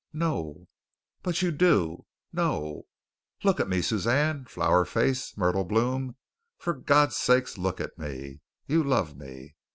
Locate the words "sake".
7.17-7.55